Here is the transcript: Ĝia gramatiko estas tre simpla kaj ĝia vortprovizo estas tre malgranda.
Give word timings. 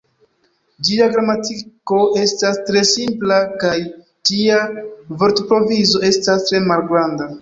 Ĝia 0.87 1.09
gramatiko 1.15 1.99
estas 2.23 2.57
tre 2.69 2.83
simpla 2.93 3.37
kaj 3.65 3.75
ĝia 4.31 4.59
vortprovizo 5.21 6.03
estas 6.13 6.49
tre 6.49 6.65
malgranda. 6.73 7.29